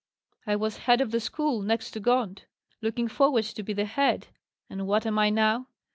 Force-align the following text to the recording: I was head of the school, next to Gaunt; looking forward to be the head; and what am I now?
I 0.47 0.55
was 0.55 0.77
head 0.77 0.99
of 0.99 1.11
the 1.11 1.19
school, 1.19 1.61
next 1.61 1.91
to 1.91 1.99
Gaunt; 1.99 2.45
looking 2.81 3.07
forward 3.07 3.43
to 3.43 3.61
be 3.61 3.73
the 3.73 3.85
head; 3.85 4.29
and 4.67 4.87
what 4.87 5.05
am 5.05 5.19
I 5.19 5.29
now? 5.29 5.67